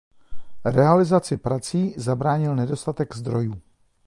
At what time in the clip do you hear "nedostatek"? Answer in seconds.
2.55-3.15